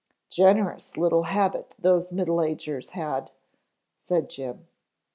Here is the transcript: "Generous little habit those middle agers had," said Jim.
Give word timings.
"Generous 0.31 0.97
little 0.97 1.25
habit 1.29 1.75
those 1.77 2.11
middle 2.11 2.41
agers 2.41 2.89
had," 2.89 3.29
said 3.99 4.31
Jim. 4.31 4.67